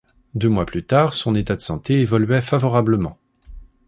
[0.33, 3.19] Deux mois plus tard, son état de santé évoluait favorablement.